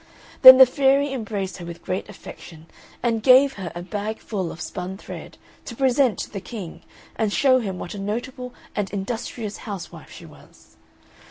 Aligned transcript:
Then 0.41 0.57
the 0.57 0.65
fairy 0.65 1.13
embraced 1.13 1.57
her 1.57 1.65
with 1.67 1.83
great 1.83 2.09
affection, 2.09 2.65
and 3.03 3.21
gave 3.21 3.53
her 3.53 3.71
a 3.75 3.83
bag 3.83 4.17
full 4.17 4.51
of 4.51 4.59
spun 4.59 4.97
thread, 4.97 5.37
to 5.65 5.75
present 5.75 6.17
to 6.21 6.29
the 6.31 6.41
King 6.41 6.81
and 7.15 7.31
show 7.31 7.59
him 7.59 7.77
what 7.77 7.93
a 7.93 7.99
notable 7.99 8.51
and 8.75 8.89
industrious 8.91 9.57
housewife 9.57 10.09
she 10.09 10.25
was. 10.25 10.75